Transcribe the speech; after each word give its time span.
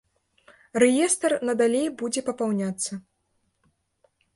Рэестр 0.83 1.31
надалей 1.51 1.87
будзе 2.03 2.21
папаўняцца. 2.33 2.91